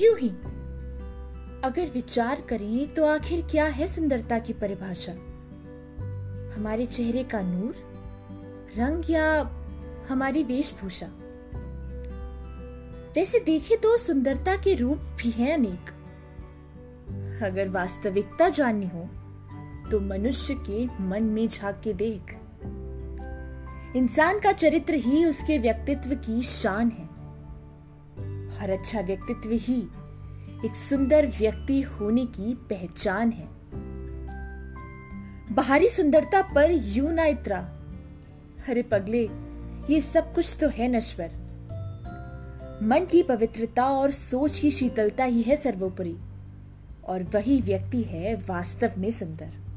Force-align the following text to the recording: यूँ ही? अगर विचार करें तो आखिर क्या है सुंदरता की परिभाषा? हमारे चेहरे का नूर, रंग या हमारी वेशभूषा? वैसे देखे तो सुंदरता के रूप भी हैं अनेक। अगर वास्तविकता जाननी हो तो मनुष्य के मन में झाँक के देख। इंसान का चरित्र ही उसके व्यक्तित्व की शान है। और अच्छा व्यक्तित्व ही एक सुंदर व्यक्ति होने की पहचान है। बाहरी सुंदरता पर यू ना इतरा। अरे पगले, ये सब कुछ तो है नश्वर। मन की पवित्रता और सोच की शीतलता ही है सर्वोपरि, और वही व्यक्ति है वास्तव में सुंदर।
यूँ 0.00 0.18
ही? 0.18 0.28
अगर 1.64 1.90
विचार 1.94 2.40
करें 2.40 2.94
तो 2.94 3.06
आखिर 3.06 3.46
क्या 3.50 3.64
है 3.64 3.86
सुंदरता 3.88 4.38
की 4.38 4.52
परिभाषा? 4.52 5.12
हमारे 6.56 6.86
चेहरे 6.86 7.24
का 7.24 7.40
नूर, 7.40 7.74
रंग 8.78 9.02
या 9.10 9.42
हमारी 10.08 10.42
वेशभूषा? 10.42 11.06
वैसे 13.16 13.40
देखे 13.40 13.76
तो 13.76 13.96
सुंदरता 13.96 14.56
के 14.56 14.74
रूप 14.74 14.98
भी 14.98 15.30
हैं 15.30 15.54
अनेक। 15.54 15.90
अगर 17.42 17.68
वास्तविकता 17.68 18.48
जाननी 18.48 18.86
हो 18.86 19.08
तो 19.90 20.00
मनुष्य 20.00 20.54
के 20.54 20.86
मन 21.02 21.22
में 21.22 21.48
झाँक 21.48 21.80
के 21.84 21.92
देख। 21.92 22.36
इंसान 23.96 24.40
का 24.40 24.52
चरित्र 24.52 24.94
ही 24.94 25.24
उसके 25.24 25.58
व्यक्तित्व 25.58 26.14
की 26.14 26.42
शान 26.42 26.90
है। 26.90 27.07
और 28.62 28.70
अच्छा 28.70 29.00
व्यक्तित्व 29.00 29.50
ही 29.52 29.80
एक 30.64 30.74
सुंदर 30.74 31.26
व्यक्ति 31.26 31.80
होने 31.80 32.26
की 32.26 32.54
पहचान 32.54 33.30
है। 33.30 33.48
बाहरी 35.54 35.88
सुंदरता 35.88 36.42
पर 36.42 36.70
यू 36.70 37.10
ना 37.10 37.24
इतरा। 37.24 37.58
अरे 38.68 38.82
पगले, 38.82 39.22
ये 39.90 40.00
सब 40.00 40.34
कुछ 40.34 40.56
तो 40.60 40.68
है 40.68 40.88
नश्वर। 40.88 41.30
मन 42.82 43.06
की 43.10 43.22
पवित्रता 43.22 43.84
और 43.84 44.10
सोच 44.10 44.58
की 44.58 44.70
शीतलता 44.70 45.24
ही 45.24 45.42
है 45.42 45.56
सर्वोपरि, 45.56 46.16
और 47.04 47.22
वही 47.22 47.60
व्यक्ति 47.60 48.02
है 48.02 48.34
वास्तव 48.34 48.92
में 48.98 49.10
सुंदर। 49.10 49.67